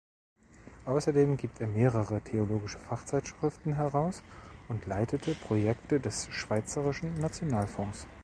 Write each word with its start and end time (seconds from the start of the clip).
Ausserdem 0.85 1.37
gibt 1.37 1.61
er 1.61 1.67
mehrere 1.67 2.21
theologische 2.21 2.79
Fachzeitschriften 2.79 3.75
heraus 3.75 4.23
und 4.67 4.87
leitete 4.87 5.35
Projekte 5.35 5.99
des 5.99 6.27
Schweizerischen 6.31 7.13
Nationalfonds. 7.19 8.07